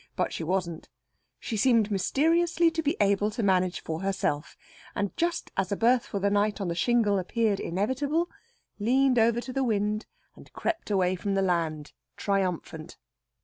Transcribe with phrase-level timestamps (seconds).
[0.15, 0.89] But she wasn't.
[1.39, 4.57] She seemed mysteriously to be able to manage for herself,
[4.95, 8.27] and just as a berth for the night on the shingle appeared inevitable,
[8.79, 12.97] leaned over to the wind and crept away from the land, triumphant.